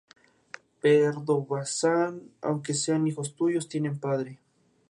Pardo 0.81 1.45
Bazán, 1.45 2.31
aunque 2.41 2.73
sean 2.73 3.05
hijos 3.05 3.35
suyos, 3.37 3.69
tienen 3.69 3.99
padre. 3.99 4.39